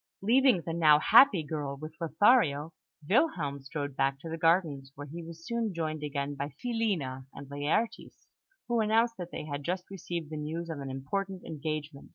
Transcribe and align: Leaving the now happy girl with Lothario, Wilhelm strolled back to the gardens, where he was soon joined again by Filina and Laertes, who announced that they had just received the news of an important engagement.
Leaving 0.23 0.63
the 0.65 0.73
now 0.73 0.97
happy 0.97 1.43
girl 1.43 1.77
with 1.77 1.93
Lothario, 2.01 2.73
Wilhelm 3.07 3.61
strolled 3.61 3.95
back 3.95 4.19
to 4.19 4.29
the 4.29 4.37
gardens, 4.39 4.91
where 4.95 5.05
he 5.05 5.21
was 5.21 5.45
soon 5.45 5.75
joined 5.75 6.01
again 6.01 6.33
by 6.33 6.55
Filina 6.59 7.27
and 7.35 7.47
Laertes, 7.51 8.25
who 8.67 8.79
announced 8.79 9.17
that 9.19 9.29
they 9.29 9.45
had 9.45 9.63
just 9.63 9.87
received 9.91 10.31
the 10.31 10.37
news 10.37 10.71
of 10.71 10.79
an 10.79 10.89
important 10.89 11.43
engagement. 11.45 12.09